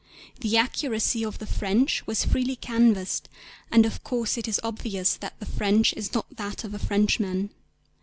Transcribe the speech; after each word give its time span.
The 0.39 0.57
accuracy 0.57 1.23
of 1.23 1.37
the 1.37 1.45
French 1.45 2.07
was 2.07 2.25
freely 2.25 2.55
canvassed, 2.55 3.29
and 3.71 3.85
of 3.85 4.03
course 4.03 4.35
it 4.35 4.47
is 4.47 4.59
obvious 4.63 5.13
that 5.17 5.39
the 5.39 5.45
French 5.45 5.93
is 5.93 6.11
not 6.11 6.25
that 6.37 6.63
of 6.63 6.73
a 6.73 6.79
Frenchman. 6.79 7.51